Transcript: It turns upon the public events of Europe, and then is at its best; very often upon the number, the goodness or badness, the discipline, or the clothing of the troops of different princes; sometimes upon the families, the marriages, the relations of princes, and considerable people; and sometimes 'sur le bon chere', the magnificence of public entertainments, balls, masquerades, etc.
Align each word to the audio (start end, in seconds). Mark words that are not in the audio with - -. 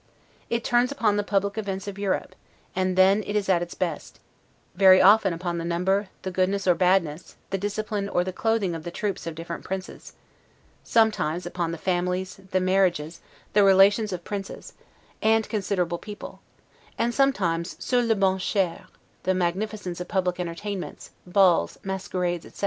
It 0.49 0.63
turns 0.63 0.91
upon 0.91 1.17
the 1.17 1.23
public 1.23 1.59
events 1.59 1.87
of 1.87 1.99
Europe, 1.99 2.33
and 2.75 2.95
then 2.97 3.21
is 3.21 3.47
at 3.49 3.61
its 3.61 3.75
best; 3.75 4.19
very 4.73 4.99
often 4.99 5.31
upon 5.31 5.59
the 5.59 5.63
number, 5.63 6.09
the 6.23 6.31
goodness 6.31 6.65
or 6.65 6.73
badness, 6.73 7.35
the 7.51 7.59
discipline, 7.59 8.09
or 8.09 8.23
the 8.23 8.33
clothing 8.33 8.73
of 8.73 8.81
the 8.83 8.89
troops 8.89 9.27
of 9.27 9.35
different 9.35 9.63
princes; 9.63 10.13
sometimes 10.83 11.45
upon 11.45 11.71
the 11.71 11.77
families, 11.77 12.37
the 12.49 12.59
marriages, 12.59 13.21
the 13.53 13.63
relations 13.63 14.11
of 14.11 14.23
princes, 14.23 14.73
and 15.21 15.47
considerable 15.49 15.99
people; 15.99 16.39
and 16.97 17.13
sometimes 17.13 17.75
'sur 17.77 18.01
le 18.01 18.15
bon 18.15 18.39
chere', 18.39 18.87
the 19.21 19.35
magnificence 19.35 19.99
of 19.99 20.07
public 20.07 20.39
entertainments, 20.39 21.11
balls, 21.27 21.77
masquerades, 21.83 22.43
etc. 22.43 22.59